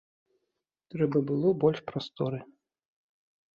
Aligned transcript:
Трэба 0.95 1.17
было 1.33 1.53
больш 1.65 1.79
прасторы. 1.93 2.43